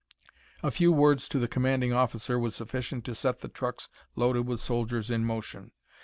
A 0.63 0.71
few 0.71 0.91
words 0.91 1.29
to 1.29 1.37
the 1.37 1.47
commanding 1.47 1.93
officer 1.93 2.39
was 2.39 2.55
sufficient 2.55 3.05
to 3.05 3.13
set 3.13 3.41
the 3.41 3.47
trucks 3.47 3.87
loaded 4.15 4.47
with 4.47 4.59
soldiers 4.59 5.11
in 5.11 5.23
motion. 5.23 5.73